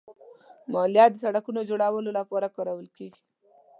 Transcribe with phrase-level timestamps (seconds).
[0.73, 3.21] مالیه د سړکونو جوړولو لپاره کارول کېږي.